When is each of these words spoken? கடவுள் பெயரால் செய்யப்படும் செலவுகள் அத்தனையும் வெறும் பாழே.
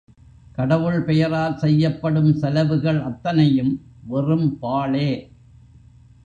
கடவுள் 0.55 1.03
பெயரால் 1.03 1.57
செய்யப்படும் 1.57 2.33
செலவுகள் 2.33 2.99
அத்தனையும் 3.01 3.73
வெறும் 4.07 4.59
பாழே. 4.59 5.09